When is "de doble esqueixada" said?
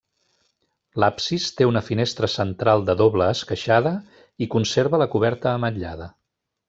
2.87-3.93